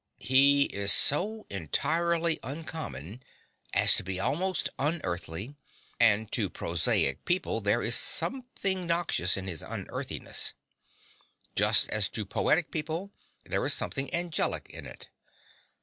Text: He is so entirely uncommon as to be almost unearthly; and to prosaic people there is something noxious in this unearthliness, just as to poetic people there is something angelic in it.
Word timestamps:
He 0.17 0.63
is 0.63 0.91
so 0.91 1.45
entirely 1.51 2.39
uncommon 2.41 3.21
as 3.71 3.95
to 3.97 4.03
be 4.03 4.19
almost 4.19 4.67
unearthly; 4.79 5.53
and 5.99 6.31
to 6.31 6.49
prosaic 6.49 7.23
people 7.23 7.61
there 7.61 7.83
is 7.83 7.93
something 7.93 8.87
noxious 8.87 9.37
in 9.37 9.45
this 9.45 9.61
unearthliness, 9.61 10.55
just 11.55 11.87
as 11.89 12.09
to 12.09 12.25
poetic 12.25 12.71
people 12.71 13.11
there 13.45 13.63
is 13.63 13.75
something 13.75 14.11
angelic 14.11 14.71
in 14.71 14.87
it. 14.87 15.07